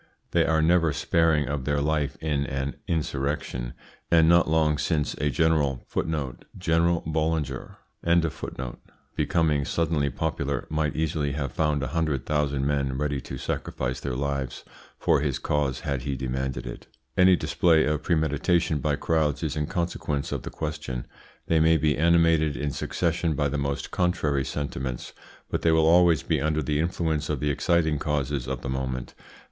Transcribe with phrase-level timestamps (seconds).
[0.31, 3.73] They are never sparing of their life in an insurrection,
[4.09, 5.85] and not long since a general,
[9.15, 14.15] becoming suddenly popular, might easily have found a hundred thousand men ready to sacrifice their
[14.15, 14.65] lives
[14.97, 16.87] for his cause had he demanded it.
[17.15, 17.29] General Boulanger.
[17.29, 21.05] Any display of premeditation by crowds is in consequence out of the question.
[21.45, 25.13] They may be animated in succession by the most contrary sentiments,
[25.51, 29.13] but they will always be under the influence of the exciting causes of the moment.